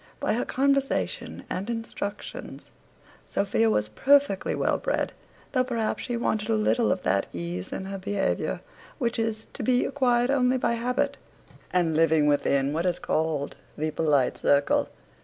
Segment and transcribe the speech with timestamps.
[0.19, 2.71] By her conversation and instructions,
[3.27, 5.13] Sophia was perfectly well bred,
[5.51, 8.61] though perhaps she wanted a little of that ease in her behaviour
[8.97, 11.17] which is to be acquired only by habit,
[11.71, 14.89] and living within what is called the polite circle.